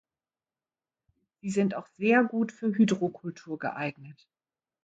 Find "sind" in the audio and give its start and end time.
1.51-1.75